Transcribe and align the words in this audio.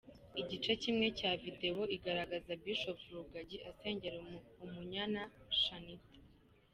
Igice 0.41 0.71
kimwe 0.83 1.07
cya 1.19 1.31
video 1.43 1.81
igaragaza 1.95 2.51
Bishop 2.63 2.99
Rugagi 3.13 3.57
asengera 3.69 4.15
Umunyana 4.65 5.21
Shanitah. 5.61 6.19